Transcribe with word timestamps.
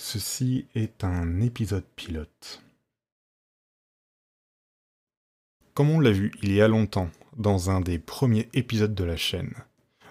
Ceci 0.00 0.68
est 0.76 1.02
un 1.02 1.40
épisode 1.40 1.84
pilote. 1.96 2.62
Comme 5.74 5.90
on 5.90 5.98
l'a 5.98 6.12
vu 6.12 6.30
il 6.40 6.52
y 6.52 6.62
a 6.62 6.68
longtemps 6.68 7.10
dans 7.36 7.70
un 7.70 7.80
des 7.80 7.98
premiers 7.98 8.48
épisodes 8.54 8.94
de 8.94 9.02
la 9.02 9.16
chaîne, 9.16 9.54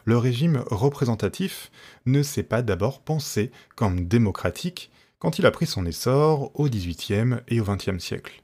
le 0.04 0.18
régime 0.18 0.62
représentatif 0.70 1.72
ne 2.06 2.22
s'est 2.22 2.44
pas 2.44 2.62
d'abord 2.62 3.02
pensé 3.02 3.50
comme 3.78 4.08
démocratique 4.08 4.92
quand 5.20 5.40
il 5.40 5.46
a 5.46 5.52
pris 5.52 5.66
son 5.66 5.86
essor 5.86 6.52
au 6.60 6.68
XVIIIe 6.68 7.38
et 7.48 7.62
au 7.62 7.64
XXe 7.64 8.04
siècle. 8.04 8.44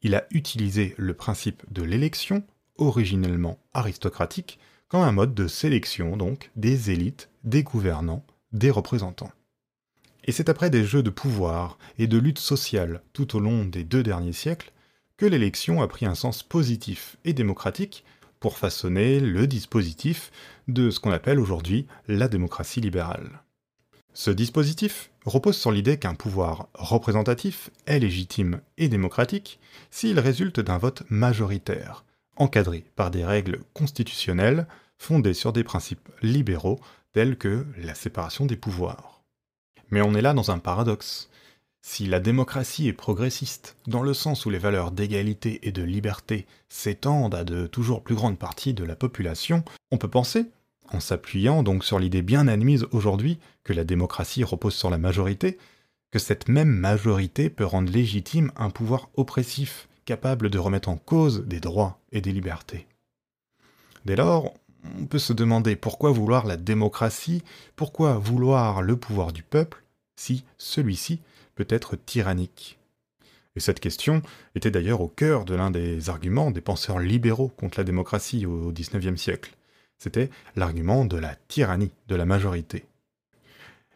Il 0.00 0.14
a 0.14 0.26
utilisé 0.30 0.94
le 0.96 1.12
principe 1.12 1.62
de 1.70 1.82
l'élection, 1.82 2.42
originellement 2.76 3.58
aristocratique, 3.74 4.58
comme 4.88 5.02
un 5.02 5.12
mode 5.12 5.34
de 5.34 5.48
sélection 5.48 6.16
donc 6.16 6.50
des 6.56 6.90
élites, 6.90 7.28
des 7.44 7.62
gouvernants, 7.62 8.24
des 8.52 8.70
représentants. 8.70 9.30
Et 10.28 10.32
c'est 10.32 10.50
après 10.50 10.68
des 10.68 10.84
jeux 10.84 11.02
de 11.02 11.08
pouvoir 11.08 11.78
et 11.98 12.06
de 12.06 12.18
lutte 12.18 12.38
sociale 12.38 13.00
tout 13.14 13.34
au 13.34 13.40
long 13.40 13.64
des 13.64 13.82
deux 13.82 14.02
derniers 14.02 14.34
siècles 14.34 14.72
que 15.16 15.24
l'élection 15.24 15.80
a 15.80 15.88
pris 15.88 16.04
un 16.04 16.14
sens 16.14 16.42
positif 16.42 17.16
et 17.24 17.32
démocratique 17.32 18.04
pour 18.38 18.58
façonner 18.58 19.20
le 19.20 19.46
dispositif 19.46 20.30
de 20.68 20.90
ce 20.90 21.00
qu'on 21.00 21.12
appelle 21.12 21.40
aujourd'hui 21.40 21.86
la 22.08 22.28
démocratie 22.28 22.82
libérale. 22.82 23.40
Ce 24.12 24.30
dispositif 24.30 25.10
repose 25.24 25.56
sur 25.56 25.72
l'idée 25.72 25.98
qu'un 25.98 26.14
pouvoir 26.14 26.68
représentatif 26.74 27.70
est 27.86 27.98
légitime 27.98 28.60
et 28.76 28.90
démocratique 28.90 29.58
s'il 29.90 30.20
résulte 30.20 30.60
d'un 30.60 30.76
vote 30.76 31.04
majoritaire, 31.08 32.04
encadré 32.36 32.84
par 32.96 33.10
des 33.10 33.24
règles 33.24 33.60
constitutionnelles 33.72 34.66
fondées 34.98 35.32
sur 35.32 35.54
des 35.54 35.64
principes 35.64 36.10
libéraux 36.20 36.78
tels 37.14 37.38
que 37.38 37.64
la 37.78 37.94
séparation 37.94 38.44
des 38.44 38.56
pouvoirs. 38.56 39.17
Mais 39.90 40.02
on 40.02 40.14
est 40.14 40.22
là 40.22 40.34
dans 40.34 40.50
un 40.50 40.58
paradoxe. 40.58 41.28
Si 41.80 42.06
la 42.06 42.20
démocratie 42.20 42.88
est 42.88 42.92
progressiste, 42.92 43.76
dans 43.86 44.02
le 44.02 44.12
sens 44.12 44.44
où 44.44 44.50
les 44.50 44.58
valeurs 44.58 44.90
d'égalité 44.90 45.66
et 45.66 45.72
de 45.72 45.82
liberté 45.82 46.46
s'étendent 46.68 47.34
à 47.34 47.44
de 47.44 47.66
toujours 47.66 48.02
plus 48.02 48.14
grandes 48.14 48.38
parties 48.38 48.74
de 48.74 48.84
la 48.84 48.96
population, 48.96 49.64
on 49.90 49.96
peut 49.98 50.10
penser, 50.10 50.46
en 50.90 51.00
s'appuyant 51.00 51.62
donc 51.62 51.84
sur 51.84 51.98
l'idée 51.98 52.22
bien 52.22 52.48
admise 52.48 52.86
aujourd'hui 52.90 53.38
que 53.64 53.72
la 53.72 53.84
démocratie 53.84 54.44
repose 54.44 54.74
sur 54.74 54.90
la 54.90 54.98
majorité, 54.98 55.58
que 56.10 56.18
cette 56.18 56.48
même 56.48 56.68
majorité 56.70 57.48
peut 57.48 57.64
rendre 57.64 57.92
légitime 57.92 58.52
un 58.56 58.70
pouvoir 58.70 59.08
oppressif, 59.14 59.88
capable 60.04 60.50
de 60.50 60.58
remettre 60.58 60.88
en 60.88 60.96
cause 60.96 61.44
des 61.46 61.60
droits 61.60 62.00
et 62.12 62.20
des 62.20 62.32
libertés. 62.32 62.86
Dès 64.04 64.16
lors, 64.16 64.54
on 65.00 65.06
peut 65.06 65.18
se 65.18 65.32
demander 65.32 65.76
pourquoi 65.76 66.10
vouloir 66.10 66.46
la 66.46 66.56
démocratie, 66.56 67.42
pourquoi 67.76 68.14
vouloir 68.14 68.82
le 68.82 68.96
pouvoir 68.96 69.32
du 69.32 69.42
peuple, 69.42 69.82
si 70.16 70.44
celui-ci 70.58 71.20
peut 71.54 71.66
être 71.68 71.96
tyrannique. 71.96 72.78
Et 73.56 73.60
cette 73.60 73.80
question 73.80 74.22
était 74.54 74.70
d'ailleurs 74.70 75.00
au 75.00 75.08
cœur 75.08 75.44
de 75.44 75.54
l'un 75.54 75.70
des 75.70 76.10
arguments 76.10 76.50
des 76.52 76.60
penseurs 76.60 77.00
libéraux 77.00 77.48
contre 77.48 77.80
la 77.80 77.84
démocratie 77.84 78.46
au 78.46 78.70
XIXe 78.70 79.20
siècle. 79.20 79.56
C'était 79.98 80.30
l'argument 80.54 81.04
de 81.04 81.16
la 81.16 81.34
tyrannie 81.48 81.90
de 82.06 82.14
la 82.14 82.24
majorité. 82.24 82.84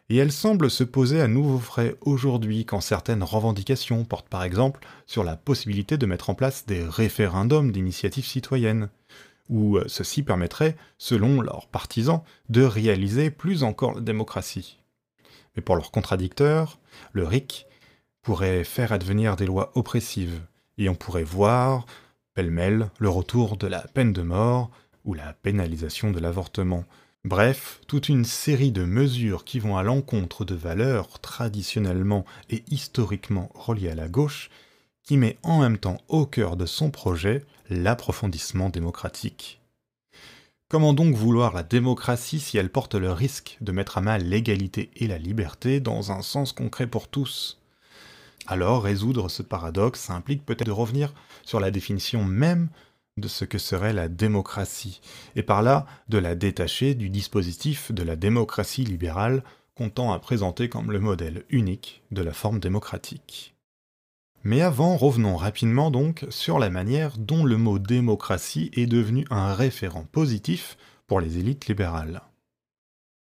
Et 0.09 0.17
elle 0.17 0.33
semble 0.33 0.69
se 0.69 0.83
poser 0.83 1.21
à 1.21 1.29
nouveau 1.29 1.59
frais 1.59 1.95
aujourd'hui 2.01 2.65
quand 2.65 2.81
certaines 2.81 3.23
revendications 3.23 4.03
portent 4.03 4.27
par 4.27 4.43
exemple 4.43 4.85
sur 5.07 5.23
la 5.23 5.37
possibilité 5.37 5.97
de 5.97 6.05
mettre 6.05 6.29
en 6.29 6.35
place 6.35 6.65
des 6.65 6.83
référendums 6.83 7.71
d'initiative 7.71 8.25
citoyenne, 8.25 8.89
où 9.49 9.77
euh, 9.77 9.85
ceci 9.87 10.23
permettrait, 10.23 10.75
selon 10.97 11.41
leurs 11.41 11.67
partisans, 11.67 12.21
de 12.49 12.63
réaliser 12.63 13.29
plus 13.29 13.63
encore 13.63 13.95
la 13.95 14.01
démocratie. 14.01 14.79
Mais 15.55 15.61
pour 15.61 15.75
leurs 15.75 15.91
contradicteurs, 15.91 16.79
le 17.11 17.25
RIC 17.25 17.67
pourrait 18.21 18.63
faire 18.63 18.91
advenir 18.91 19.35
des 19.35 19.45
lois 19.45 19.71
oppressives, 19.75 20.41
et 20.77 20.89
on 20.89 20.95
pourrait 20.95 21.23
voir, 21.23 21.85
pêle-mêle, 22.33 22.89
le 22.99 23.09
retour 23.09 23.57
de 23.57 23.67
la 23.67 23.81
peine 23.81 24.13
de 24.13 24.21
mort 24.21 24.71
ou 25.05 25.13
la 25.13 25.33
pénalisation 25.33 26.11
de 26.11 26.19
l'avortement. 26.19 26.85
Bref, 27.25 27.79
toute 27.87 28.09
une 28.09 28.25
série 28.25 28.71
de 28.71 28.83
mesures 28.83 29.45
qui 29.45 29.59
vont 29.59 29.77
à 29.77 29.83
l'encontre 29.83 30.43
de 30.43 30.55
valeurs 30.55 31.19
traditionnellement 31.19 32.25
et 32.49 32.63
historiquement 32.69 33.49
reliées 33.53 33.91
à 33.91 33.95
la 33.95 34.09
gauche, 34.09 34.49
qui 35.03 35.17
met 35.17 35.37
en 35.43 35.59
même 35.61 35.77
temps 35.77 35.97
au 36.07 36.25
cœur 36.25 36.55
de 36.55 36.65
son 36.65 36.89
projet 36.89 37.45
l'approfondissement 37.69 38.69
démocratique. 38.69 39.61
Comment 40.69 40.93
donc 40.93 41.15
vouloir 41.15 41.53
la 41.53 41.61
démocratie 41.61 42.39
si 42.39 42.57
elle 42.57 42.71
porte 42.71 42.95
le 42.95 43.11
risque 43.11 43.57
de 43.61 43.71
mettre 43.71 43.97
à 43.97 44.01
mal 44.01 44.23
l'égalité 44.23 44.89
et 44.95 45.07
la 45.07 45.19
liberté 45.19 45.79
dans 45.79 46.11
un 46.11 46.21
sens 46.21 46.51
concret 46.51 46.87
pour 46.87 47.07
tous? 47.09 47.59
Alors 48.47 48.83
résoudre 48.83 49.29
ce 49.29 49.43
paradoxe 49.43 50.09
implique 50.09 50.45
peut-être 50.45 50.65
de 50.65 50.71
revenir 50.71 51.13
sur 51.43 51.59
la 51.59 51.69
définition 51.69 52.23
même 52.23 52.69
de 53.17 53.27
ce 53.27 53.45
que 53.45 53.59
serait 53.59 53.93
la 53.93 54.07
démocratie, 54.07 55.01
et 55.35 55.43
par 55.43 55.61
là 55.61 55.85
de 56.09 56.17
la 56.17 56.33
détacher 56.33 56.95
du 56.95 57.09
dispositif 57.09 57.91
de 57.91 58.01
la 58.01 58.15
démocratie 58.15 58.83
libérale 58.83 59.43
qu'on 59.75 59.89
tend 59.89 60.11
à 60.11 60.19
présenter 60.19 60.69
comme 60.69 60.91
le 60.91 60.99
modèle 60.99 61.43
unique 61.49 62.01
de 62.11 62.23
la 62.23 62.33
forme 62.33 62.59
démocratique. 62.59 63.52
Mais 64.45 64.59
avant, 64.59 64.97
revenons 64.97 65.37
rapidement 65.37 65.89
donc 65.89 66.25
sur 66.29 66.59
la 66.59 66.69
manière 66.69 67.17
dont 67.17 67.45
le 67.45 67.55
mot 67.55 67.79
démocratie 67.79 68.69
est 68.73 68.87
devenu 68.87 69.25
un 69.29 69.53
référent 69.53 70.03
positif 70.11 70.77
pour 71.07 71.21
les 71.21 71.37
élites 71.37 71.67
libérales. 71.67 72.21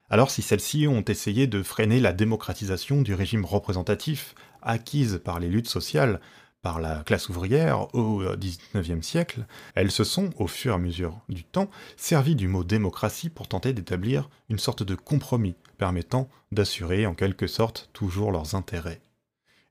Alors 0.08 0.31
si 0.31 0.41
celles-ci 0.41 0.88
ont 0.88 1.04
essayé 1.04 1.47
de 1.47 1.62
freiner 1.62 2.00
la 2.00 2.14
démocratisation 2.14 3.03
du 3.03 3.12
régime 3.12 3.44
représentatif 3.44 4.34
acquise 4.62 5.20
par 5.22 5.41
les 5.41 5.48
luttes 5.48 5.69
sociales 5.69 6.20
par 6.62 6.81
la 6.81 7.03
classe 7.04 7.28
ouvrière 7.28 7.94
au 7.94 8.22
XIXe 8.37 9.06
siècle, 9.06 9.47
elles 9.75 9.91
se 9.91 10.04
sont, 10.04 10.31
au 10.37 10.47
fur 10.47 10.72
et 10.72 10.75
à 10.75 10.78
mesure 10.78 11.20
du 11.28 11.44
temps, 11.44 11.70
servies 11.97 12.34
du 12.34 12.48
mot 12.48 12.64
démocratie 12.64 13.31
pour 13.31 13.48
tenter 13.48 13.72
d'établir 13.72 14.28
une 14.48 14.58
sorte 14.58 14.82
de 14.82 14.94
compromis 14.94 15.56
permettant 15.78 16.28
d'assurer 16.52 17.06
en 17.06 17.14
quelque 17.14 17.47
sorte 17.47 17.88
toujours 17.92 18.32
leurs 18.32 18.54
intérêts 18.54 19.00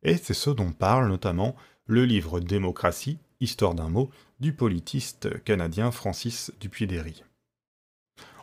et 0.04 0.18
c'est 0.18 0.34
ce 0.34 0.50
dont 0.50 0.72
parle 0.72 1.08
notamment 1.08 1.56
le 1.86 2.06
livre 2.06 2.40
Démocratie, 2.40 3.18
histoire 3.40 3.74
d'un 3.74 3.90
mot, 3.90 4.10
du 4.40 4.54
politiste 4.54 5.44
canadien 5.44 5.92
Francis 5.92 6.52
Dupuy-Derry. 6.60 7.24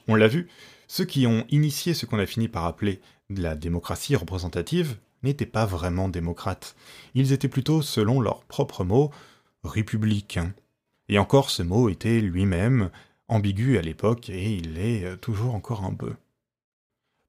On 0.09 0.15
l'a 0.15 0.29
vu, 0.29 0.49
ceux 0.89 1.05
qui 1.05 1.27
ont 1.27 1.47
initié 1.51 1.95
ce 1.95 2.07
qu'on 2.07 2.19
a 2.19 2.27
fini 2.27 2.49
par 2.49 2.65
appeler 2.65 3.01
la 3.29 3.57
démocratie 3.57 4.17
représentative 4.17 4.97
n'étaient 5.23 5.47
pas 5.47 5.67
vraiment 5.67 6.09
démocrates. 6.09 6.77
Ils 7.15 7.33
étaient 7.33 7.49
plutôt, 7.49 7.83
selon 7.83 8.21
leurs 8.21 8.45
propres 8.45 8.85
mots, 8.85 9.11
républicains. 9.65 10.55
Et 11.09 11.19
encore 11.19 11.51
ce 11.51 11.63
mot 11.63 11.89
était 11.89 12.21
lui-même 12.21 12.91
ambigu 13.29 13.79
à 13.79 13.83
l'époque 13.83 14.29
et 14.29 14.55
il 14.55 14.75
l'est 14.75 15.17
toujours 15.19 15.55
encore 15.55 15.85
un 15.85 15.95
peu. 15.95 16.15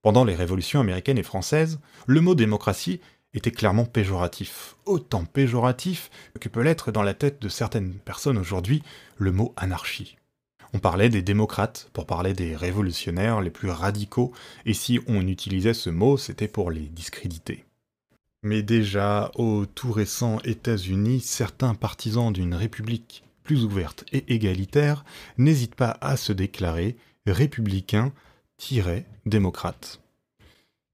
Pendant 0.02 0.24
les 0.24 0.36
révolutions 0.36 0.80
américaines 0.80 1.18
et 1.18 1.24
françaises, 1.24 1.80
le 2.06 2.22
mot 2.22 2.36
démocratie 2.36 3.02
était 3.34 3.52
clairement 3.52 3.86
péjoratif. 3.86 4.76
Autant 4.86 5.26
péjoratif 5.26 6.10
que 6.40 6.50
peut 6.50 6.62
l'être 6.62 6.92
dans 6.92 7.04
la 7.04 7.14
tête 7.14 7.42
de 7.42 7.50
certaines 7.50 7.94
personnes 7.94 8.38
aujourd'hui 8.38 8.84
le 9.18 9.32
mot 9.32 9.54
anarchie. 9.58 10.18
On 10.74 10.80
parlait 10.80 11.10
des 11.10 11.22
démocrates 11.22 11.90
pour 11.94 12.06
parler 12.06 12.34
des 12.34 12.56
révolutionnaires 12.56 13.42
les 13.42 13.52
plus 13.52 13.70
radicaux, 13.70 14.34
et 14.66 14.74
si 14.74 15.00
on 15.08 15.28
utilisait 15.28 15.74
ce 15.74 15.90
mot, 15.90 16.18
c'était 16.18 16.48
pour 16.48 16.72
les 16.72 16.88
discréditer. 16.88 17.66
Mais 18.44 18.64
déjà, 18.64 19.32
au 19.36 19.66
tout 19.66 19.92
récent 19.92 20.40
États-Unis, 20.44 21.22
certains 21.22 21.74
partisans 21.74 22.34
d'une 22.34 22.54
république 22.54 23.24
plus 23.44 23.64
ouverte 23.64 24.04
et 24.12 24.34
égalitaire 24.34 25.06
n'hésitent 25.38 25.76
pas 25.76 25.98
à 26.02 26.18
se 26.18 26.34
déclarer 26.34 26.98
républicains-démocrates. 27.26 30.02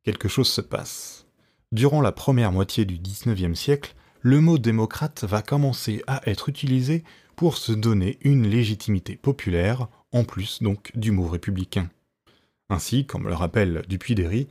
Quelque 0.04 0.28
chose 0.28 0.50
se 0.50 0.62
passe. 0.62 1.23
Durant 1.74 2.02
la 2.02 2.12
première 2.12 2.52
moitié 2.52 2.86
du 2.86 3.00
XIXe 3.00 3.60
siècle, 3.60 3.96
le 4.22 4.40
mot 4.40 4.60
démocrate 4.60 5.24
va 5.24 5.42
commencer 5.42 6.04
à 6.06 6.22
être 6.30 6.48
utilisé 6.48 7.04
pour 7.36 7.58
se 7.58 7.72
donner 7.72 8.20
une 8.22 8.48
légitimité 8.48 9.16
populaire, 9.16 9.88
en 10.12 10.24
plus 10.24 10.62
donc 10.62 10.92
du 10.94 11.10
mot 11.10 11.28
républicain. 11.28 11.90
Ainsi, 12.70 13.08
comme 13.08 13.28
le 13.28 13.34
rappelle 13.34 13.82
Dupuy-Derry, 13.90 14.48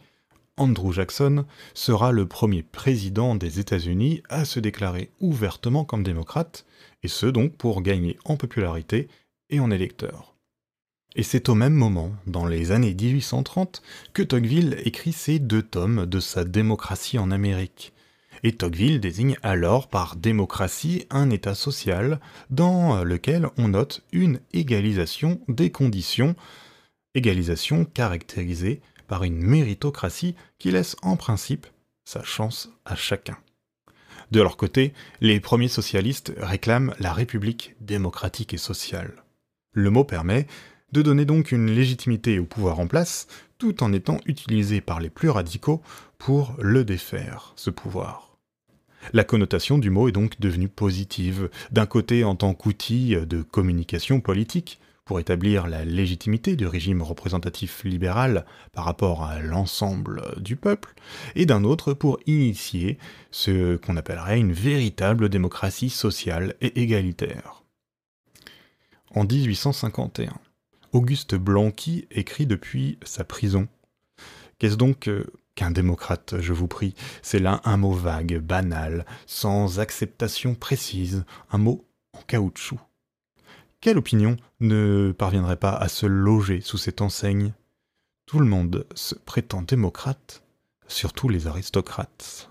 Andrew 0.56 0.92
Jackson 0.92 1.44
sera 1.74 2.10
le 2.10 2.26
premier 2.26 2.64
président 2.64 3.36
des 3.36 3.60
États-Unis 3.60 4.24
à 4.28 4.44
se 4.44 4.58
déclarer 4.58 5.12
ouvertement 5.20 5.84
comme 5.84 6.02
démocrate, 6.02 6.66
et 7.04 7.08
ce 7.08 7.26
donc 7.26 7.56
pour 7.56 7.82
gagner 7.82 8.18
en 8.24 8.36
popularité 8.36 9.06
et 9.48 9.60
en 9.60 9.70
électeurs. 9.70 10.31
Et 11.14 11.22
c'est 11.22 11.48
au 11.48 11.54
même 11.54 11.74
moment, 11.74 12.12
dans 12.26 12.46
les 12.46 12.72
années 12.72 12.94
1830, 12.94 13.82
que 14.14 14.22
Tocqueville 14.22 14.78
écrit 14.84 15.12
ses 15.12 15.38
deux 15.38 15.62
tomes 15.62 16.06
de 16.06 16.20
sa 16.20 16.44
démocratie 16.44 17.18
en 17.18 17.30
Amérique. 17.30 17.92
Et 18.44 18.52
Tocqueville 18.52 18.98
désigne 18.98 19.36
alors 19.42 19.88
par 19.88 20.16
démocratie 20.16 21.06
un 21.10 21.30
État 21.30 21.54
social 21.54 22.18
dans 22.50 23.04
lequel 23.04 23.48
on 23.58 23.68
note 23.68 24.02
une 24.12 24.40
égalisation 24.52 25.40
des 25.48 25.70
conditions, 25.70 26.34
égalisation 27.14 27.84
caractérisée 27.84 28.80
par 29.06 29.24
une 29.24 29.42
méritocratie 29.42 30.34
qui 30.58 30.70
laisse 30.70 30.96
en 31.02 31.16
principe 31.16 31.66
sa 32.04 32.24
chance 32.24 32.70
à 32.84 32.96
chacun. 32.96 33.36
De 34.30 34.40
leur 34.40 34.56
côté, 34.56 34.94
les 35.20 35.40
premiers 35.40 35.68
socialistes 35.68 36.32
réclament 36.38 36.94
la 36.98 37.12
République 37.12 37.74
démocratique 37.80 38.54
et 38.54 38.58
sociale. 38.58 39.22
Le 39.72 39.90
mot 39.90 40.04
permet 40.04 40.46
de 40.92 41.02
donner 41.02 41.24
donc 41.24 41.52
une 41.52 41.70
légitimité 41.70 42.38
au 42.38 42.44
pouvoir 42.44 42.80
en 42.80 42.86
place, 42.86 43.26
tout 43.58 43.82
en 43.82 43.92
étant 43.92 44.18
utilisé 44.26 44.80
par 44.80 45.00
les 45.00 45.10
plus 45.10 45.30
radicaux 45.30 45.82
pour 46.18 46.54
le 46.58 46.84
défaire, 46.84 47.52
ce 47.56 47.70
pouvoir. 47.70 48.36
La 49.12 49.24
connotation 49.24 49.78
du 49.78 49.90
mot 49.90 50.08
est 50.08 50.12
donc 50.12 50.38
devenue 50.38 50.68
positive, 50.68 51.50
d'un 51.70 51.86
côté 51.86 52.24
en 52.24 52.36
tant 52.36 52.54
qu'outil 52.54 53.16
de 53.16 53.42
communication 53.42 54.20
politique, 54.20 54.78
pour 55.04 55.18
établir 55.18 55.66
la 55.66 55.84
légitimité 55.84 56.54
du 56.54 56.66
régime 56.66 57.02
représentatif 57.02 57.82
libéral 57.84 58.46
par 58.72 58.84
rapport 58.84 59.24
à 59.24 59.40
l'ensemble 59.40 60.22
du 60.40 60.56
peuple, 60.56 60.94
et 61.34 61.44
d'un 61.44 61.64
autre 61.64 61.92
pour 61.92 62.20
initier 62.26 62.98
ce 63.30 63.76
qu'on 63.76 63.96
appellerait 63.96 64.38
une 64.38 64.52
véritable 64.52 65.28
démocratie 65.28 65.90
sociale 65.90 66.54
et 66.60 66.80
égalitaire. 66.80 67.64
En 69.14 69.24
1851, 69.24 70.32
Auguste 70.92 71.34
Blanqui 71.34 72.06
écrit 72.10 72.46
depuis 72.46 72.98
sa 73.02 73.24
prison. 73.24 73.66
Qu'est-ce 74.58 74.76
donc 74.76 75.08
euh, 75.08 75.24
qu'un 75.54 75.70
démocrate, 75.70 76.38
je 76.38 76.52
vous 76.52 76.68
prie? 76.68 76.94
C'est 77.22 77.38
là 77.38 77.62
un 77.64 77.78
mot 77.78 77.92
vague, 77.92 78.38
banal, 78.38 79.06
sans 79.26 79.80
acceptation 79.80 80.54
précise, 80.54 81.24
un 81.50 81.56
mot 81.56 81.86
en 82.12 82.20
caoutchouc. 82.20 82.78
Quelle 83.80 83.96
opinion 83.96 84.36
ne 84.60 85.12
parviendrait 85.16 85.56
pas 85.56 85.72
à 85.72 85.88
se 85.88 86.04
loger 86.04 86.60
sous 86.60 86.76
cette 86.76 87.00
enseigne? 87.00 87.54
Tout 88.26 88.38
le 88.38 88.46
monde 88.46 88.86
se 88.94 89.14
prétend 89.14 89.62
démocrate, 89.62 90.44
surtout 90.88 91.30
les 91.30 91.46
aristocrates. 91.46 92.50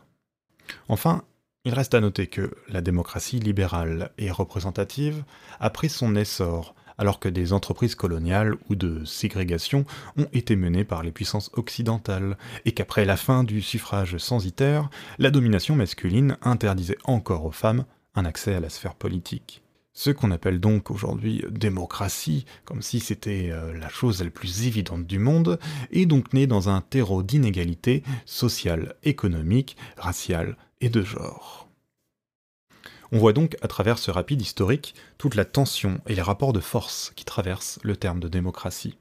Enfin, 0.88 1.24
il 1.64 1.76
reste 1.76 1.94
à 1.94 2.02
noter 2.02 2.26
que 2.26 2.52
la 2.70 2.82
démocratie 2.82 3.40
libérale 3.40 4.12
et 4.18 4.32
représentative 4.32 5.24
a 5.60 5.70
pris 5.70 5.90
son 5.90 6.16
essor 6.16 6.74
alors 7.01 7.19
que 7.19 7.27
des 7.27 7.51
entreprises 7.51 7.95
coloniales 7.95 8.53
ou 8.69 8.75
de 8.75 9.03
ségrégation 9.06 9.86
ont 10.18 10.27
été 10.33 10.56
menées 10.56 10.83
par 10.83 11.01
les 11.01 11.12
puissances 11.12 11.50
occidentales, 11.53 12.38
et 12.63 12.74
qu'après 12.74 13.06
la 13.06 13.18
fin 13.18 13.44
du 13.44 13.63
suffrage 13.63 14.18
censitaire, 14.18 14.92
la 15.18 15.31
domination 15.31 15.75
masculine 15.75 16.38
interdisait 16.44 17.00
encore 17.03 17.45
aux 17.45 17.51
femmes 17.51 17.86
un 18.13 18.24
accès 18.24 18.53
à 18.53 18.59
la 18.59 18.69
sphère 18.69 18.94
politique. 18.94 19.63
Ce 19.94 20.12
qu'on 20.12 20.30
appelle 20.30 20.59
donc 20.59 20.92
aujourd'hui 20.92 21.44
démocratie, 21.50 22.45
comme 22.65 22.83
si 22.83 23.00
c'était 23.00 23.50
euh, 23.50 23.75
la 23.80 23.89
chose 23.89 24.24
la 24.24 24.30
plus 24.30 24.68
évidente 24.68 25.07
du 25.07 25.18
monde, 25.18 25.57
est 25.92 26.06
donc 26.06 26.33
né 26.33 26.45
dans 26.45 26.69
un 26.69 26.81
terreau 26.81 27.24
d'inégalités 27.24 28.04
sociales, 28.25 28.94
économiques, 29.01 29.75
raciales 29.97 30.56
et 30.81 30.89
de 30.89 31.01
genre. 31.01 31.61
On 33.13 33.18
voit 33.18 33.34
donc 33.34 33.58
à 33.62 33.68
travers 33.68 33.98
ce 33.98 34.10
rapide 34.10 34.42
historique 34.42 34.96
toute 35.18 35.36
la 35.36 35.44
tension 35.44 36.00
et 36.08 36.16
les 36.16 36.22
rapports 36.22 36.54
de 36.54 36.62
force 36.62 37.12
qui 37.16 37.25
traversent 37.25 37.80
le 37.84 37.98
terme 37.98 38.22
de 38.22 38.30
démocratie. 38.30 38.98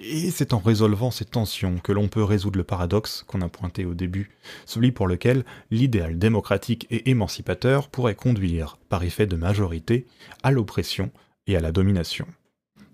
Et 0.00 0.30
c'est 0.30 0.54
en 0.54 0.58
résolvant 0.58 1.10
ces 1.10 1.26
tensions 1.26 1.78
que 1.78 1.92
l'on 1.92 2.08
peut 2.08 2.24
résoudre 2.24 2.56
le 2.56 2.64
paradoxe 2.64 3.24
qu'on 3.26 3.42
a 3.42 3.48
pointé 3.48 3.84
au 3.84 3.94
début, 3.94 4.30
celui 4.64 4.90
pour 4.90 5.06
lequel 5.06 5.44
l'idéal 5.70 6.18
démocratique 6.18 6.86
et 6.90 7.10
émancipateur 7.10 7.88
pourrait 7.88 8.16
conduire, 8.16 8.78
par 8.88 9.04
effet 9.04 9.26
de 9.26 9.36
majorité, 9.36 10.06
à 10.42 10.50
l'oppression 10.50 11.12
et 11.46 11.56
à 11.56 11.60
la 11.60 11.72
domination. 11.72 12.26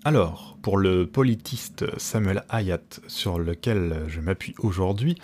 Alors, 0.05 0.59
pour 0.61 0.77
le 0.77 1.07
politiste 1.07 1.87
Samuel 1.99 2.45
Hayat, 2.51 3.01
sur 3.07 3.39
lequel 3.39 4.05
je 4.09 4.21
m'appuie 4.21 4.55
aujourd'hui, 4.59 5.17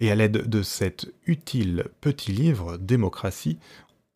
et 0.00 0.10
à 0.10 0.16
l'aide 0.16 0.48
de 0.48 0.62
cet 0.62 1.12
utile 1.26 1.84
petit 2.00 2.32
livre 2.32 2.78
Démocratie, 2.78 3.58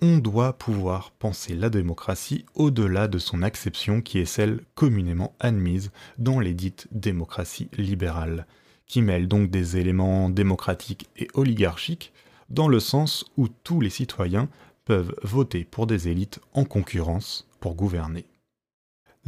on 0.02 0.18
doit 0.18 0.52
pouvoir 0.52 1.10
penser 1.12 1.54
la 1.54 1.70
démocratie 1.70 2.44
au-delà 2.54 3.08
de 3.08 3.18
son 3.18 3.42
acception 3.42 4.02
qui 4.02 4.18
est 4.18 4.26
celle 4.26 4.60
communément 4.74 5.34
admise 5.40 5.90
dans 6.18 6.38
les 6.38 6.52
dites 6.52 6.86
démocraties 6.90 7.68
libérales, 7.78 8.46
qui 8.86 9.00
mêlent 9.00 9.28
donc 9.28 9.50
des 9.50 9.78
éléments 9.78 10.28
démocratiques 10.28 11.08
et 11.16 11.28
oligarchiques, 11.34 12.12
dans 12.50 12.68
le 12.68 12.78
sens 12.78 13.24
où 13.36 13.48
tous 13.48 13.80
les 13.80 13.90
citoyens 13.90 14.48
peuvent 14.84 15.14
voter 15.22 15.64
pour 15.64 15.86
des 15.86 16.08
élites 16.08 16.40
en 16.52 16.64
concurrence 16.64 17.48
pour 17.58 17.74
gouverner. 17.74 18.26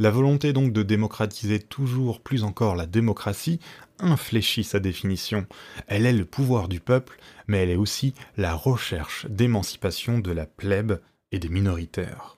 La 0.01 0.11
volonté 0.11 0.53
donc 0.53 0.71
de 0.71 0.81
démocratiser 0.81 1.59
toujours 1.59 2.21
plus 2.21 2.45
encore 2.45 2.77
la 2.77 2.85
démocratie 2.85 3.59
infléchit 3.99 4.63
sa 4.63 4.79
définition. 4.79 5.45
Elle 5.87 6.05
est 6.05 6.13
le 6.13 6.23
pouvoir 6.23 6.69
du 6.69 6.79
peuple, 6.79 7.19
mais 7.47 7.57
elle 7.57 7.69
est 7.69 7.75
aussi 7.75 8.13
la 8.37 8.53
recherche 8.53 9.25
d'émancipation 9.25 10.19
de 10.19 10.31
la 10.31 10.45
plèbe 10.45 11.01
et 11.33 11.39
des 11.39 11.49
minoritaires. 11.49 12.37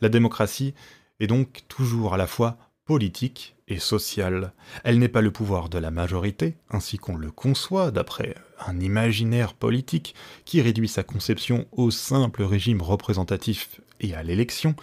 La 0.00 0.08
démocratie 0.08 0.72
est 1.20 1.26
donc 1.26 1.64
toujours 1.68 2.14
à 2.14 2.16
la 2.16 2.26
fois 2.26 2.56
politique 2.86 3.56
et 3.68 3.78
sociale. 3.78 4.54
Elle 4.82 4.98
n'est 4.98 5.08
pas 5.08 5.20
le 5.20 5.30
pouvoir 5.30 5.68
de 5.68 5.78
la 5.78 5.90
majorité, 5.90 6.56
ainsi 6.70 6.96
qu'on 6.96 7.16
le 7.16 7.30
conçoit 7.30 7.90
d'après 7.90 8.36
un 8.66 8.80
imaginaire 8.80 9.52
politique 9.52 10.14
qui 10.46 10.62
réduit 10.62 10.88
sa 10.88 11.02
conception 11.02 11.66
au 11.72 11.90
simple 11.90 12.42
régime 12.42 12.80
représentatif 12.80 13.82
et 14.00 14.14
à 14.14 14.22
l'élection, 14.22 14.74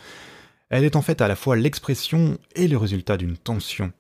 elle 0.74 0.86
est 0.86 0.96
en 0.96 1.04
fait 1.04 1.22
à 1.22 1.28
la 1.28 1.36
fois 1.36 1.56
l'expression 1.56 2.40
et 2.56 2.68
le 2.68 2.78
résultat 2.78 3.16
d'une 3.16 3.38
tension, 3.38 3.94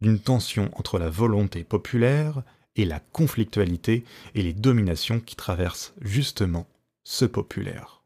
d'une 0.00 0.20
tension 0.20 0.70
entre 0.76 1.00
la 1.00 1.10
volonté 1.10 1.64
populaire 1.64 2.44
et 2.76 2.84
la 2.84 3.00
conflictualité 3.00 4.04
et 4.36 4.42
les 4.44 4.52
dominations 4.52 5.18
qui 5.18 5.34
traversent 5.34 5.92
justement 6.00 6.68
ce 7.02 7.24
populaire. 7.24 8.04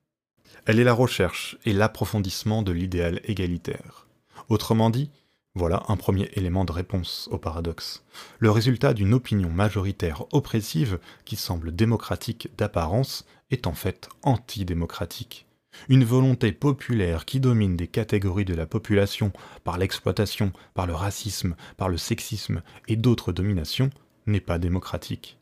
Elle 0.64 0.80
est 0.80 0.84
la 0.84 0.94
recherche 0.94 1.58
et 1.66 1.74
l'approfondissement 1.74 2.62
de 2.62 2.72
l'idéal 2.72 3.20
égalitaire. 3.24 4.06
Autrement 4.48 4.88
dit, 4.88 5.10
voilà 5.54 5.82
un 5.88 5.98
premier 5.98 6.30
élément 6.32 6.64
de 6.64 6.72
réponse 6.72 7.28
au 7.30 7.36
paradoxe. 7.36 8.04
Le 8.38 8.50
résultat 8.50 8.94
d'une 8.94 9.12
opinion 9.12 9.50
majoritaire 9.50 10.24
oppressive 10.32 10.98
qui 11.26 11.36
semble 11.36 11.76
démocratique 11.76 12.48
d'apparence 12.56 13.26
est 13.50 13.66
en 13.66 13.74
fait 13.74 14.08
antidémocratique 14.22 15.44
une 15.88 16.04
volonté 16.04 16.52
populaire 16.52 17.24
qui 17.24 17.40
domine 17.40 17.76
des 17.76 17.88
catégories 17.88 18.44
de 18.44 18.54
la 18.54 18.66
population 18.66 19.32
par 19.64 19.78
l'exploitation, 19.78 20.52
par 20.74 20.86
le 20.86 20.94
racisme, 20.94 21.56
par 21.76 21.88
le 21.88 21.96
sexisme 21.96 22.62
et 22.88 22.96
d'autres 22.96 23.32
dominations 23.32 23.90
n'est 24.26 24.40
pas 24.40 24.58
démocratique. 24.58 25.38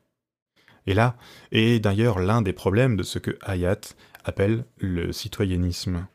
Et 0.87 0.95
là 0.95 1.17
est 1.53 1.81
d'ailleurs 1.81 2.19
l'un 2.19 2.43
des 2.43 2.53
problèmes 2.53 2.97
de 2.97 3.03
ce 3.03 3.19
que 3.19 3.39
Hayat 3.43 3.81
appelle 4.25 4.65
le 4.79 5.13
citoyennisme. 5.13 6.07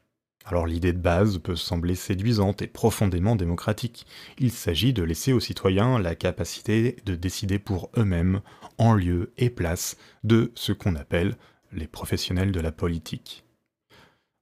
Alors 0.46 0.66
l'idée 0.66 0.94
de 0.94 0.98
base 0.98 1.40
peut 1.40 1.58
sembler 1.58 1.96
séduisante 1.96 2.62
et 2.62 2.68
profondément 2.68 3.36
démocratique. 3.36 4.06
Il 4.40 4.52
s'agit 4.52 4.94
de 4.94 5.04
laisser 5.04 5.34
aux 5.34 5.42
citoyens 5.42 6.00
la 6.00 6.16
capacité 6.16 6.98
de 7.06 7.16
décider 7.16 7.60
pour 7.60 7.92
eux-mêmes, 7.98 8.42
en 8.78 8.94
lieu 8.94 9.34
et 9.38 9.50
place 9.50 9.98
de 10.24 10.52
ce 10.56 10.72
qu'on 10.72 10.96
appelle 10.96 11.36
les 11.74 11.88
professionnels 11.88 12.54
de 12.54 12.62
la 12.62 12.72
politique. 12.72 13.47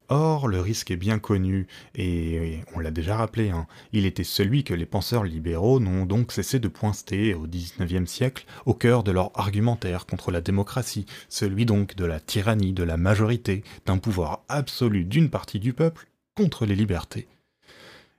Or, 0.10 0.48
le 0.48 0.62
risque 0.62 0.92
est 0.92 0.98
bien 0.98 1.18
connu, 1.18 1.68
et 1.96 2.60
on 2.76 2.80
l'a 2.80 2.92
déjà 2.92 3.18
rappelé, 3.18 3.50
hein, 3.50 3.66
il 3.92 4.06
était 4.06 4.24
celui 4.24 4.64
que 4.64 4.76
les 4.76 4.86
penseurs 4.86 5.24
libéraux 5.24 5.80
n'ont 5.80 6.06
donc 6.06 6.32
cessé 6.32 6.60
de 6.60 6.68
pointer 6.68 7.34
au 7.34 7.48
XIXe 7.48 8.10
siècle 8.10 8.46
au 8.68 8.76
cœur 8.76 9.04
de 9.04 9.12
leur 9.12 9.32
argumentaire 9.34 10.06
contre 10.06 10.30
la 10.30 10.42
démocratie, 10.42 11.08
celui 11.28 11.66
donc 11.66 11.96
de 11.96 12.06
la 12.06 12.20
tyrannie 12.20 12.74
de 12.74 12.84
la 12.84 12.98
majorité, 12.98 13.64
d'un 13.88 13.98
pouvoir 13.98 14.44
absolu 14.48 15.06
d'une 15.06 15.32
partie 15.32 15.60
du 15.60 15.74
peuple 15.74 16.08
contre 16.36 16.68
les 16.68 16.76
libertés. 16.76 17.28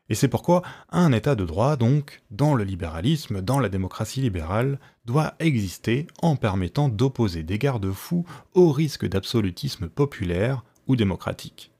Et 0.09 0.15
c'est 0.15 0.29
pourquoi 0.29 0.63
un 0.91 1.13
État 1.13 1.35
de 1.35 1.45
droit, 1.45 1.77
donc, 1.77 2.23
dans 2.31 2.55
le 2.55 2.65
libéralisme, 2.65 3.43
dans 3.43 3.59
la 3.59 3.69
démocratie 3.69 4.21
libérale, 4.21 4.79
doit 5.05 5.35
exister 5.39 6.07
en 6.23 6.37
permettant 6.37 6.89
d'opposer 6.89 7.43
des 7.43 7.59
garde-fous 7.59 8.25
au 8.55 8.71
risque 8.71 9.07
d'absolutisme 9.07 9.89
populaire 9.89 10.65
ou 10.87 10.97
démocratique. 10.97 11.73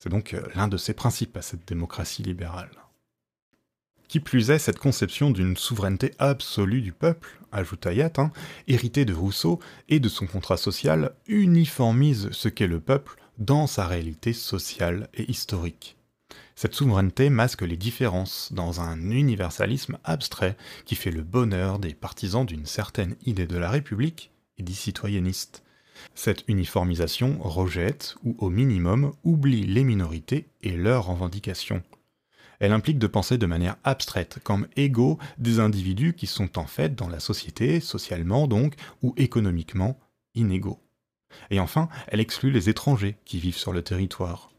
C'est 0.00 0.08
donc 0.08 0.34
euh, 0.34 0.42
l'un 0.54 0.66
de 0.66 0.78
ses 0.78 0.94
principes 0.94 1.36
à 1.36 1.42
cette 1.42 1.68
démocratie 1.68 2.22
libérale. 2.22 2.70
Qui 4.08 4.18
plus 4.18 4.50
est, 4.50 4.58
cette 4.58 4.78
conception 4.78 5.30
d'une 5.30 5.56
souveraineté 5.56 6.12
absolue 6.18 6.80
du 6.80 6.92
peuple, 6.92 7.38
ajoute 7.52 7.86
Hayat, 7.86 8.14
hein, 8.16 8.32
héritée 8.66 9.04
de 9.04 9.14
Rousseau 9.14 9.60
et 9.88 10.00
de 10.00 10.08
son 10.08 10.26
contrat 10.26 10.56
social, 10.56 11.12
uniformise 11.28 12.28
ce 12.32 12.48
qu'est 12.48 12.66
le 12.66 12.80
peuple 12.80 13.16
dans 13.38 13.68
sa 13.68 13.86
réalité 13.86 14.32
sociale 14.32 15.08
et 15.14 15.30
historique. 15.30 15.96
Cette 16.56 16.74
souveraineté 16.74 17.30
masque 17.30 17.62
les 17.62 17.76
différences 17.76 18.52
dans 18.52 18.80
un 18.80 19.10
universalisme 19.10 19.98
abstrait 20.02 20.56
qui 20.86 20.96
fait 20.96 21.10
le 21.10 21.22
bonheur 21.22 21.78
des 21.78 21.94
partisans 21.94 22.44
d'une 22.44 22.66
certaine 22.66 23.16
idée 23.26 23.46
de 23.46 23.56
la 23.56 23.70
République 23.70 24.30
et 24.58 24.62
des 24.62 24.72
citoyennistes. 24.72 25.62
Cette 26.14 26.44
uniformisation 26.48 27.38
rejette, 27.40 28.16
ou 28.24 28.36
au 28.38 28.50
minimum 28.50 29.12
oublie 29.24 29.64
les 29.64 29.84
minorités 29.84 30.48
et 30.62 30.76
leurs 30.76 31.06
revendications. 31.06 31.82
Elle 32.60 32.72
implique 32.72 32.98
de 32.98 33.06
penser 33.06 33.38
de 33.38 33.46
manière 33.46 33.76
abstraite, 33.84 34.38
comme 34.44 34.68
égaux 34.76 35.18
des 35.38 35.60
individus 35.60 36.12
qui 36.12 36.26
sont 36.26 36.58
en 36.58 36.66
fait 36.66 36.94
dans 36.94 37.08
la 37.08 37.20
société, 37.20 37.80
socialement 37.80 38.46
donc, 38.46 38.74
ou 39.02 39.14
économiquement, 39.16 39.98
inégaux. 40.34 40.78
Et 41.50 41.58
enfin, 41.58 41.88
elle 42.08 42.20
exclut 42.20 42.50
les 42.50 42.68
étrangers 42.68 43.16
qui 43.24 43.38
vivent 43.38 43.56
sur 43.56 43.72
le 43.72 43.82
territoire. 43.82 44.50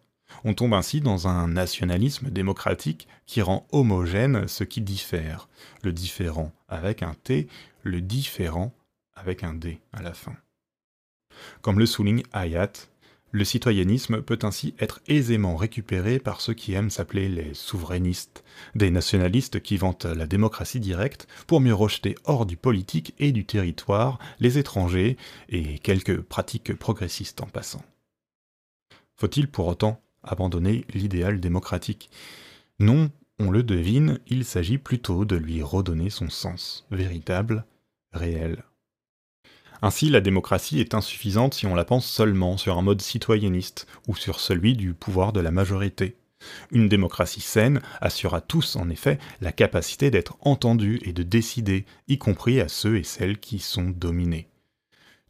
On 0.43 0.53
tombe 0.53 0.73
ainsi 0.73 1.01
dans 1.01 1.27
un 1.27 1.47
nationalisme 1.47 2.29
démocratique 2.29 3.07
qui 3.25 3.41
rend 3.41 3.67
homogène 3.71 4.47
ce 4.47 4.63
qui 4.63 4.81
diffère, 4.81 5.49
le 5.83 5.91
différent 5.91 6.51
avec 6.69 7.03
un 7.03 7.13
T, 7.13 7.47
le 7.83 8.01
différent 8.01 8.73
avec 9.15 9.43
un 9.43 9.53
D 9.53 9.79
à 9.93 10.01
la 10.01 10.13
fin. 10.13 10.35
Comme 11.61 11.79
le 11.79 11.85
souligne 11.85 12.23
Hayat, 12.33 12.71
le 13.33 13.45
citoyennisme 13.45 14.21
peut 14.21 14.39
ainsi 14.43 14.75
être 14.79 14.99
aisément 15.07 15.55
récupéré 15.55 16.19
par 16.19 16.41
ceux 16.41 16.53
qui 16.53 16.73
aiment 16.73 16.89
s'appeler 16.89 17.29
les 17.29 17.53
souverainistes, 17.53 18.43
des 18.75 18.91
nationalistes 18.91 19.61
qui 19.61 19.77
vantent 19.77 20.05
la 20.05 20.27
démocratie 20.27 20.81
directe 20.81 21.27
pour 21.47 21.61
mieux 21.61 21.73
rejeter 21.73 22.15
hors 22.25 22.45
du 22.45 22.57
politique 22.57 23.13
et 23.19 23.31
du 23.31 23.45
territoire 23.45 24.19
les 24.41 24.57
étrangers 24.57 25.15
et 25.47 25.79
quelques 25.79 26.19
pratiques 26.21 26.75
progressistes 26.77 27.41
en 27.41 27.47
passant. 27.47 27.83
Faut-il 29.15 29.47
pour 29.47 29.67
autant 29.67 30.01
abandonner 30.23 30.85
l'idéal 30.93 31.39
démocratique? 31.39 32.09
Non, 32.79 33.11
on 33.39 33.49
le 33.49 33.63
devine, 33.63 34.19
il 34.27 34.43
s'agit 34.43 34.77
plutôt 34.77 35.23
de 35.23 35.35
lui 35.35 35.63
redonner 35.63 36.09
son 36.09 36.29
sens 36.29 36.85
véritable, 36.91 37.65
réel. 38.11 38.63
Ainsi, 39.81 40.09
la 40.09 40.21
démocratie 40.21 40.79
est 40.79 40.93
insuffisante 40.93 41.55
si 41.55 41.65
on 41.65 41.75
la 41.75 41.85
pense 41.85 42.05
seulement 42.05 42.57
sur 42.57 42.77
un 42.77 42.83
mode 42.83 43.01
citoyenniste 43.01 43.87
ou 44.07 44.15
sur 44.15 44.39
celui 44.39 44.75
du 44.75 44.93
pouvoir 44.93 45.33
de 45.33 45.39
la 45.39 45.51
majorité. 45.51 46.17
Une 46.71 46.89
démocratie 46.89 47.41
saine 47.41 47.81
assure 47.99 48.33
à 48.33 48.41
tous, 48.41 48.75
en 48.75 48.89
effet, 48.89 49.19
la 49.41 49.51
capacité 49.51 50.11
d'être 50.11 50.37
entendus 50.41 50.99
et 51.03 51.13
de 51.13 51.23
décider, 51.23 51.85
y 52.07 52.17
compris 52.17 52.61
à 52.61 52.67
ceux 52.67 52.97
et 52.97 53.03
celles 53.03 53.39
qui 53.39 53.59
sont 53.59 53.89
dominés. 53.89 54.47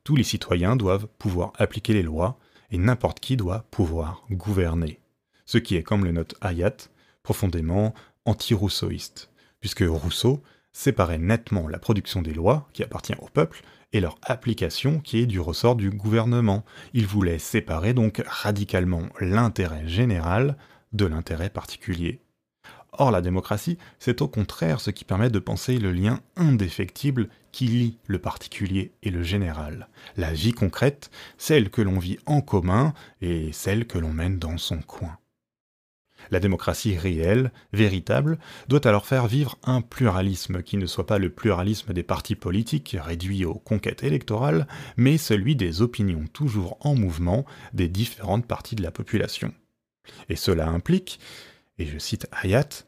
Tous 0.04 0.16
les 0.16 0.24
citoyens 0.24 0.76
doivent 0.76 1.08
pouvoir 1.20 1.54
appliquer 1.58 1.94
les 1.94 2.04
lois, 2.04 2.40
et 2.72 2.78
n'importe 2.78 3.20
qui 3.20 3.36
doit 3.36 3.66
pouvoir 3.72 4.24
gouverner. 4.32 5.00
Ce 5.46 5.58
qui 5.58 5.76
est, 5.76 5.84
comme 5.84 6.06
le 6.06 6.14
note 6.14 6.36
Hayat, 6.42 6.78
profondément 7.24 7.94
anti-rousseauiste, 8.26 9.30
puisque 9.60 9.84
Rousseau 9.86 10.42
séparait 10.74 11.18
nettement 11.18 11.68
la 11.68 11.80
production 11.80 12.22
des 12.22 12.34
lois, 12.34 12.68
qui 12.74 12.84
appartient 12.84 13.16
au 13.20 13.28
peuple, 13.28 13.62
et 13.94 14.00
leur 14.00 14.18
application 14.24 15.00
qui 15.00 15.20
est 15.20 15.26
du 15.26 15.40
ressort 15.40 15.76
du 15.76 15.90
gouvernement. 15.90 16.64
Il 16.94 17.08
voulait 17.08 17.40
séparer 17.40 17.94
donc 17.94 18.24
radicalement 18.26 19.10
l'intérêt 19.20 19.88
général 19.88 20.58
de 20.94 21.06
l'intérêt 21.06 21.50
particulier. 21.50 22.22
Or 22.94 23.12
la 23.12 23.22
démocratie, 23.22 23.78
c'est 24.00 24.22
au 24.22 24.28
contraire 24.28 24.82
ce 24.82 24.92
qui 24.92 25.06
permet 25.06 25.30
de 25.30 25.40
penser 25.40 25.78
le 25.78 25.92
lien 25.92 26.20
indéfectible 26.36 27.30
qui 27.52 27.66
lie 27.66 27.98
le 28.08 28.20
particulier 28.20 28.94
et 29.02 29.12
le 29.12 29.24
général. 29.24 29.88
La 30.18 30.34
vie 30.34 30.52
concrète, 30.52 31.10
celle 31.38 31.70
que 31.70 31.82
l'on 31.82 32.00
vit 32.00 32.18
en 32.26 32.42
commun 32.42 32.94
et 33.22 33.52
celle 33.54 33.88
que 33.88 33.98
l'on 33.98 34.14
mène 34.14 34.40
dans 34.40 34.58
son 34.58 34.82
coin. 34.82 35.18
La 36.30 36.40
démocratie 36.40 36.98
réelle, 36.98 37.52
véritable, 37.74 38.38
doit 38.68 38.88
alors 38.88 39.06
faire 39.06 39.28
vivre 39.28 39.58
un 39.64 39.82
pluralisme 39.82 40.62
qui 40.62 40.78
ne 40.78 40.86
soit 40.86 41.08
pas 41.08 41.18
le 41.18 41.30
pluralisme 41.30 41.94
des 41.94 42.04
partis 42.04 42.36
politiques 42.36 42.96
réduits 43.00 43.46
aux 43.46 43.56
conquêtes 43.56 44.04
électorales, 44.04 44.68
mais 44.98 45.18
celui 45.18 45.56
des 45.56 45.82
opinions 45.82 46.26
toujours 46.34 46.78
en 46.82 46.96
mouvement 46.96 47.46
des 47.74 47.88
différentes 47.88 48.46
parties 48.46 48.76
de 48.76 48.84
la 48.84 48.92
population. 48.92 49.54
Et 50.30 50.36
cela 50.36 50.68
implique, 50.68 51.20
et 51.78 51.86
je 51.86 51.98
cite 51.98 52.28
Hayat, 52.32 52.86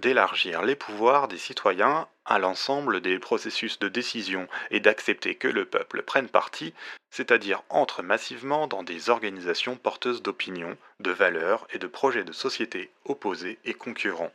d'élargir 0.00 0.62
les 0.62 0.76
pouvoirs 0.76 1.28
des 1.28 1.38
citoyens 1.38 2.06
à 2.30 2.38
l'ensemble 2.38 3.00
des 3.00 3.18
processus 3.18 3.78
de 3.80 3.88
décision 3.88 4.48
et 4.70 4.78
d'accepter 4.78 5.34
que 5.34 5.48
le 5.48 5.64
peuple 5.64 6.02
prenne 6.02 6.28
parti, 6.28 6.72
c'est-à-dire 7.10 7.62
entre 7.68 8.02
massivement 8.02 8.68
dans 8.68 8.84
des 8.84 9.10
organisations 9.10 9.76
porteuses 9.76 10.22
d'opinions, 10.22 10.78
de 11.00 11.10
valeurs 11.10 11.66
et 11.72 11.78
de 11.78 11.88
projets 11.88 12.24
de 12.24 12.32
société 12.32 12.90
opposés 13.04 13.58
et 13.64 13.74
concurrents, 13.74 14.32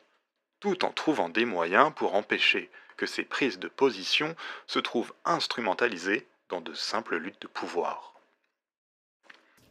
tout 0.59 0.83
en 0.83 0.91
trouvant 0.91 1.29
des 1.29 1.45
moyens 1.45 1.93
pour 1.95 2.15
empêcher 2.15 2.69
que 2.97 3.05
ces 3.05 3.23
prises 3.23 3.59
de 3.59 3.69
position 3.69 4.35
se 4.67 4.79
trouvent 4.79 5.13
instrumentalisées 5.23 6.27
dans 6.49 6.61
de 6.61 6.73
simples 6.73 7.15
luttes 7.15 7.41
de 7.41 7.47
pouvoir. 7.47 8.13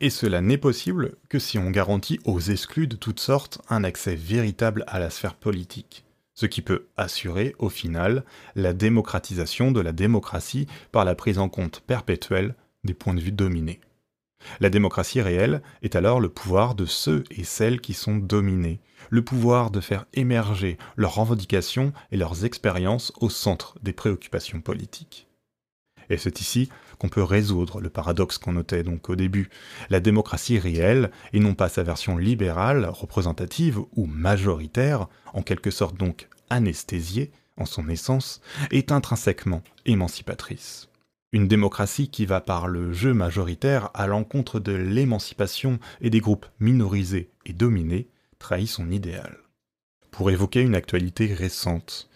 Et 0.01 0.11
cela 0.11 0.41
n'est 0.41 0.59
possible 0.59 1.17
que 1.29 1.39
si 1.39 1.59
on 1.59 1.71
garantit 1.71 2.21
aux 2.25 2.41
exclus 2.41 2.87
de 2.87 2.97
toutes 2.97 3.21
sortes 3.21 3.61
un 3.69 3.85
accès 3.85 4.15
véritable 4.15 4.85
à 4.87 4.99
la 4.99 5.11
sphère 5.11 5.35
politique, 5.35 6.05
ce 6.35 6.47
qui 6.47 6.63
peut 6.63 6.89
assurer, 6.97 7.55
au 7.59 7.69
final, 7.69 8.25
la 8.55 8.73
démocratisation 8.73 9.73
de 9.73 9.81
la 9.81 9.93
démocratie 9.93 10.67
par 10.93 11.05
la 11.05 11.15
prise 11.15 11.39
en 11.39 11.49
compte 11.49 11.81
perpétuelle 11.81 12.55
des 12.83 12.95
points 12.95 13.15
de 13.15 13.21
vue 13.21 13.33
dominés. 13.33 13.81
La 14.61 14.69
démocratie 14.69 15.23
réelle 15.23 15.63
est 15.83 15.97
alors 15.97 16.21
le 16.21 16.29
pouvoir 16.29 16.75
de 16.75 16.85
ceux 16.85 17.25
et 17.31 17.45
celles 17.45 17.81
qui 17.81 17.95
sont 17.95 18.17
dominés, 18.17 18.81
le 19.11 19.23
pouvoir 19.23 19.71
de 19.71 19.81
faire 19.81 20.07
émerger 20.13 20.77
leurs 20.97 21.15
revendications 21.15 21.93
et 22.11 22.17
leurs 22.17 22.45
expériences 22.45 23.13
au 23.21 23.31
centre 23.31 23.79
des 23.83 23.93
préoccupations 23.93 24.61
politiques. 24.61 25.29
Et 26.11 26.17
c'est 26.17 26.41
ici 26.41 26.69
qu'on 26.99 27.09
peut 27.09 27.23
résoudre 27.23 27.81
le 27.81 27.91
paradoxe 27.91 28.39
qu'on 28.39 28.53
notait 28.53 28.83
donc 28.83 29.09
au 29.09 29.17
début. 29.17 29.51
La 29.91 30.01
démocratie 30.01 30.59
réelle, 30.59 31.11
et 31.33 31.41
non 31.41 31.55
pas 31.55 31.69
sa 31.69 31.83
version 31.83 32.17
libérale, 32.17 32.87
représentative 32.87 33.81
ou 33.97 34.07
majoritaire, 34.07 35.09
en 35.33 35.43
quelque 35.43 35.71
sorte 35.71 35.97
donc 35.97 36.29
anesthésiée 36.51 37.31
en 37.57 37.67
son 37.67 37.89
essence, 37.89 38.41
est 38.71 38.93
intrinsèquement 38.93 39.63
émancipatrice. 39.87 40.89
Une 41.33 41.49
démocratie 41.49 42.09
qui 42.09 42.27
va 42.27 42.41
par 42.41 42.69
le 42.69 42.93
jeu 42.93 43.13
majoritaire 43.13 43.91
à 43.95 44.07
l'encontre 44.07 44.61
de 44.61 44.73
l'émancipation 44.73 45.81
et 46.01 46.11
des 46.11 46.21
groupes 46.21 46.47
minorisés 46.61 47.31
et 47.45 47.53
dominés 47.53 48.09
trahit 48.39 48.69
son 48.69 48.91
idéal. 48.91 49.39
Pour 50.13 50.31
évoquer 50.31 50.61
une 50.61 50.77
actualité 50.77 51.35
récente, 51.35 52.09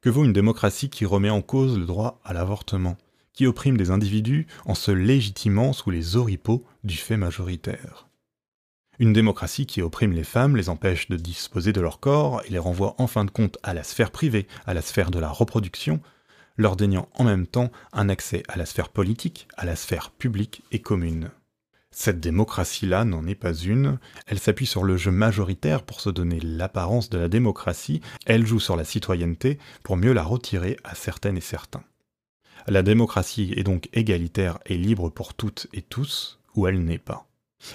que 0.00 0.08
vaut 0.08 0.24
une 0.24 0.32
démocratie 0.32 0.88
qui 0.88 1.04
remet 1.04 1.30
en 1.30 1.42
cause 1.42 1.76
le 1.76 1.84
droit 1.84 2.20
à 2.24 2.32
l'avortement? 2.32 2.96
Qui 3.40 3.46
opprime 3.46 3.78
des 3.78 3.90
individus 3.90 4.46
en 4.66 4.74
se 4.74 4.90
légitimant 4.90 5.72
sous 5.72 5.90
les 5.90 6.16
oripeaux 6.16 6.62
du 6.84 6.98
fait 6.98 7.16
majoritaire. 7.16 8.06
Une 8.98 9.14
démocratie 9.14 9.64
qui 9.64 9.80
opprime 9.80 10.12
les 10.12 10.24
femmes, 10.24 10.58
les 10.58 10.68
empêche 10.68 11.08
de 11.08 11.16
disposer 11.16 11.72
de 11.72 11.80
leur 11.80 12.00
corps 12.00 12.42
et 12.44 12.50
les 12.50 12.58
renvoie 12.58 12.96
en 12.98 13.06
fin 13.06 13.24
de 13.24 13.30
compte 13.30 13.56
à 13.62 13.72
la 13.72 13.82
sphère 13.82 14.10
privée, 14.10 14.46
à 14.66 14.74
la 14.74 14.82
sphère 14.82 15.10
de 15.10 15.18
la 15.18 15.30
reproduction, 15.30 16.02
leur 16.58 16.76
déniant 16.76 17.08
en 17.14 17.24
même 17.24 17.46
temps 17.46 17.70
un 17.94 18.10
accès 18.10 18.42
à 18.48 18.58
la 18.58 18.66
sphère 18.66 18.90
politique, 18.90 19.48
à 19.56 19.64
la 19.64 19.74
sphère 19.74 20.10
publique 20.10 20.62
et 20.70 20.82
commune. 20.82 21.30
Cette 21.90 22.20
démocratie-là 22.20 23.06
n'en 23.06 23.26
est 23.26 23.34
pas 23.34 23.54
une, 23.54 23.98
elle 24.26 24.38
s'appuie 24.38 24.66
sur 24.66 24.84
le 24.84 24.98
jeu 24.98 25.12
majoritaire 25.12 25.82
pour 25.82 26.02
se 26.02 26.10
donner 26.10 26.40
l'apparence 26.40 27.08
de 27.08 27.16
la 27.16 27.30
démocratie, 27.30 28.02
elle 28.26 28.44
joue 28.44 28.60
sur 28.60 28.76
la 28.76 28.84
citoyenneté 28.84 29.56
pour 29.82 29.96
mieux 29.96 30.12
la 30.12 30.24
retirer 30.24 30.76
à 30.84 30.94
certaines 30.94 31.38
et 31.38 31.40
certains. 31.40 31.84
La 32.66 32.82
démocratie 32.82 33.52
est 33.56 33.62
donc 33.62 33.88
égalitaire 33.92 34.58
et 34.66 34.76
libre 34.76 35.10
pour 35.10 35.34
toutes 35.34 35.66
et 35.72 35.82
tous, 35.82 36.38
ou 36.54 36.66
elle 36.66 36.84
n'est 36.84 36.98
pas. 36.98 37.26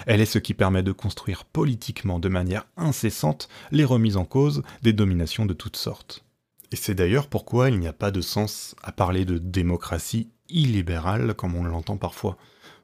Elle 0.06 0.20
est 0.20 0.26
ce 0.26 0.38
qui 0.38 0.54
permet 0.54 0.82
de 0.82 0.92
construire 0.92 1.44
politiquement 1.44 2.18
de 2.18 2.28
manière 2.28 2.66
incessante 2.76 3.48
les 3.70 3.84
remises 3.84 4.16
en 4.16 4.24
cause 4.24 4.62
des 4.82 4.92
dominations 4.92 5.46
de 5.46 5.54
toutes 5.54 5.76
sortes. 5.76 6.24
Et 6.72 6.76
c'est 6.76 6.94
d'ailleurs 6.94 7.28
pourquoi 7.28 7.70
il 7.70 7.78
n'y 7.78 7.86
a 7.86 7.92
pas 7.92 8.10
de 8.10 8.20
sens 8.20 8.74
à 8.82 8.90
parler 8.90 9.24
de 9.24 9.38
démocratie 9.38 10.28
illibérale 10.48 11.34
comme 11.34 11.54
on 11.54 11.64
l'entend 11.64 11.96
parfois. 11.96 12.36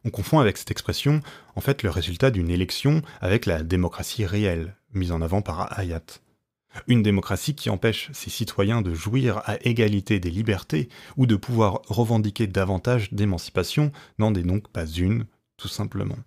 On 0.04 0.10
confond 0.10 0.38
avec 0.38 0.56
cette 0.56 0.70
expression 0.70 1.20
en 1.56 1.60
fait 1.60 1.82
le 1.82 1.90
résultat 1.90 2.30
d'une 2.30 2.50
élection 2.50 3.02
avec 3.20 3.46
la 3.46 3.62
démocratie 3.62 4.26
réelle, 4.26 4.76
mise 4.94 5.12
en 5.12 5.22
avant 5.22 5.42
par 5.42 5.78
Hayat. 5.78 6.20
Une 6.86 7.02
démocratie 7.02 7.54
qui 7.54 7.70
empêche 7.70 8.10
ses 8.12 8.30
citoyens 8.30 8.82
de 8.82 8.94
jouir 8.94 9.42
à 9.44 9.56
égalité 9.62 10.20
des 10.20 10.30
libertés 10.30 10.88
ou 11.16 11.26
de 11.26 11.36
pouvoir 11.36 11.82
revendiquer 11.86 12.46
davantage 12.46 13.12
d'émancipation 13.12 13.92
n'en 14.18 14.34
est 14.34 14.42
donc 14.42 14.68
pas 14.68 14.86
une, 14.86 15.26
tout 15.56 15.68
simplement. 15.68 16.18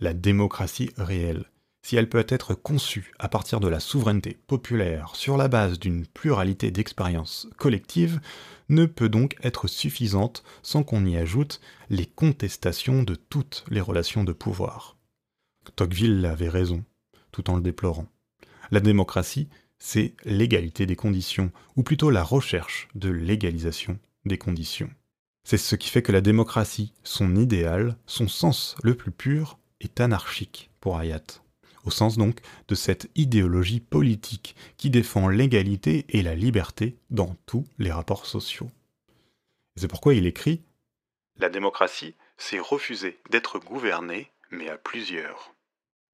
La 0.00 0.14
démocratie 0.14 0.90
réelle, 0.96 1.44
si 1.82 1.96
elle 1.96 2.08
peut 2.08 2.26
être 2.28 2.54
conçue 2.54 3.12
à 3.18 3.28
partir 3.28 3.60
de 3.60 3.68
la 3.68 3.80
souveraineté 3.80 4.38
populaire 4.46 5.16
sur 5.16 5.36
la 5.36 5.48
base 5.48 5.78
d'une 5.78 6.06
pluralité 6.06 6.70
d'expériences 6.70 7.48
collectives, 7.56 8.20
ne 8.68 8.86
peut 8.86 9.08
donc 9.08 9.36
être 9.42 9.68
suffisante 9.68 10.44
sans 10.62 10.82
qu'on 10.82 11.04
y 11.04 11.16
ajoute 11.16 11.60
les 11.90 12.06
contestations 12.06 13.02
de 13.02 13.14
toutes 13.14 13.64
les 13.68 13.80
relations 13.80 14.24
de 14.24 14.32
pouvoir. 14.32 14.96
Tocqueville 15.76 16.24
avait 16.26 16.48
raison, 16.48 16.84
tout 17.32 17.50
en 17.50 17.56
le 17.56 17.62
déplorant. 17.62 18.06
La 18.72 18.80
démocratie, 18.80 19.50
c'est 19.78 20.14
l'égalité 20.24 20.86
des 20.86 20.96
conditions, 20.96 21.52
ou 21.76 21.82
plutôt 21.82 22.08
la 22.08 22.24
recherche 22.24 22.88
de 22.94 23.10
l'égalisation 23.10 23.98
des 24.24 24.38
conditions. 24.38 24.90
C'est 25.44 25.58
ce 25.58 25.76
qui 25.76 25.90
fait 25.90 26.00
que 26.00 26.10
la 26.10 26.22
démocratie, 26.22 26.94
son 27.02 27.36
idéal, 27.36 27.98
son 28.06 28.28
sens 28.28 28.76
le 28.82 28.94
plus 28.94 29.10
pur, 29.10 29.58
est 29.80 30.00
anarchique 30.00 30.70
pour 30.80 30.98
Hayat, 30.98 31.42
au 31.84 31.90
sens 31.90 32.16
donc 32.16 32.40
de 32.68 32.74
cette 32.74 33.10
idéologie 33.14 33.80
politique 33.80 34.56
qui 34.78 34.88
défend 34.88 35.28
l'égalité 35.28 36.06
et 36.08 36.22
la 36.22 36.34
liberté 36.34 36.96
dans 37.10 37.36
tous 37.44 37.66
les 37.78 37.92
rapports 37.92 38.24
sociaux. 38.24 38.70
C'est 39.76 39.88
pourquoi 39.88 40.14
il 40.14 40.26
écrit 40.26 40.62
La 41.36 41.50
démocratie, 41.50 42.14
c'est 42.38 42.58
refuser 42.58 43.18
d'être 43.28 43.58
gouverné, 43.58 44.30
mais 44.50 44.70
à 44.70 44.78
plusieurs. 44.78 45.54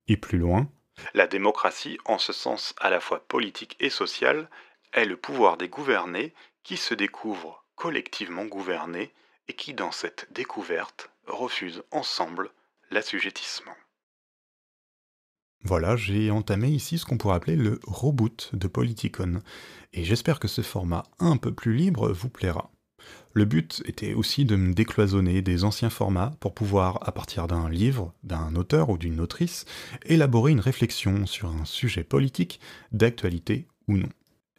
Et 0.09 0.17
plus 0.17 0.39
loin, 0.39 0.69
La 1.15 1.27
démocratie, 1.27 1.99
en 2.05 2.19
ce 2.19 2.33
sens 2.33 2.75
à 2.79 2.91
la 2.91 3.01
fois 3.01 3.21
politique 3.27 3.77
et 3.81 3.91
social, 3.91 4.49
est 4.93 5.05
le 5.05 5.17
pouvoir 5.17 5.57
des 5.57 5.69
gouvernés 5.69 6.35
qui 6.63 6.77
se 6.77 6.95
découvrent 6.95 7.65
collectivement 7.77 8.45
gouvernés 8.45 9.13
et 9.49 9.55
qui, 9.55 9.75
dans 9.75 9.93
cette 9.93 10.27
découverte, 10.33 11.11
refusent 11.27 11.83
ensemble 11.91 12.51
l'assujettissement. 12.91 13.77
Voilà, 15.63 15.97
j'ai 15.97 16.31
entamé 16.31 16.69
ici 16.69 16.99
ce 16.99 17.05
qu'on 17.05 17.19
pourrait 17.19 17.37
appeler 17.37 17.57
le 17.57 17.81
reboot 17.85 18.51
de 18.53 18.69
Politicon, 18.69 19.43
et 19.93 20.05
j'espère 20.05 20.39
que 20.39 20.49
ce 20.49 20.63
format 20.63 21.05
un 21.19 21.37
peu 21.37 21.53
plus 21.53 21.75
libre 21.75 22.13
vous 22.13 22.29
plaira. 22.29 22.71
Le 23.35 23.45
but 23.45 23.83
était 23.87 24.15
aussi 24.15 24.45
de 24.45 24.57
me 24.57 24.73
décloisonner 24.73 25.43
des 25.43 25.65
anciens 25.65 25.91
formats 25.91 26.33
pour 26.41 26.55
pouvoir, 26.55 26.99
à 27.07 27.13
partir 27.13 27.47
d'un 27.47 27.69
livre, 27.69 28.13
d'un 28.25 28.57
auteur 28.57 28.91
ou 28.91 28.99
d'une 28.99 29.21
autrice, 29.21 29.65
élaborer 30.07 30.53
une 30.53 30.61
réflexion 30.61 31.27
sur 31.27 31.49
un 31.49 31.65
sujet 31.65 32.05
politique, 32.05 32.61
d'actualité 32.93 33.67
ou 33.87 33.97
non. 33.97 34.09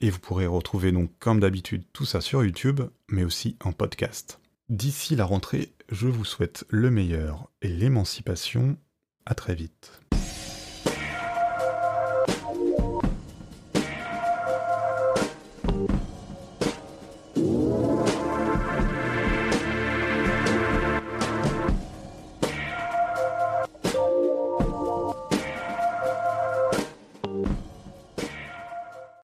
Et 0.02 0.10
vous 0.10 0.20
pourrez 0.20 0.48
retrouver 0.48 0.92
donc 0.92 1.12
comme 1.20 1.40
d'habitude 1.40 1.84
tout 1.94 2.06
ça 2.06 2.22
sur 2.22 2.44
YouTube, 2.44 2.82
mais 3.10 3.24
aussi 3.24 3.58
en 3.64 3.74
podcast. 3.74 4.40
D'ici 4.70 5.16
la 5.16 5.26
rentrée, 5.26 5.74
je 5.92 6.08
vous 6.08 6.26
souhaite 6.26 6.66
le 6.70 6.90
meilleur 6.92 7.50
et 7.62 7.70
l'émancipation. 7.70 8.78
À 9.26 9.36
très 9.36 9.56
vite. 9.56 10.00